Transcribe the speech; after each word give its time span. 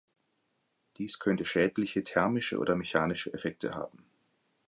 Dies 0.97 1.19
könnte 1.19 1.45
schädliche 1.45 2.03
thermische 2.03 2.57
oder 2.57 2.75
mechanische 2.75 3.31
Effekte 3.35 3.75
haben. 3.75 4.03